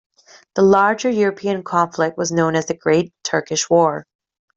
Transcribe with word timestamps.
The 0.55 0.63
larger 0.63 1.11
European 1.11 1.61
conflict 1.63 2.17
was 2.17 2.31
known 2.31 2.55
as 2.55 2.65
the 2.65 2.73
Great 2.73 3.13
Turkish 3.23 3.69
War. 3.69 4.07